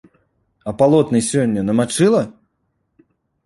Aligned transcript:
А 0.71 0.73
палотны 0.79 1.21
сёння 1.29 1.67
намачыла? 1.69 2.25